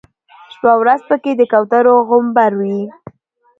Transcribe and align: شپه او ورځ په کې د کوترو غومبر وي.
شپه 0.53 0.69
او 0.73 0.79
ورځ 0.83 1.01
په 1.09 1.15
کې 1.23 1.31
د 1.35 1.41
کوترو 1.51 1.93
غومبر 2.07 2.51
وي. 2.61 2.81